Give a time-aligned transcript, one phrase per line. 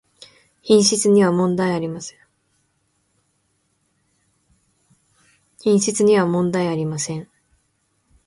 [0.63, 2.17] 品質にはもんだいありません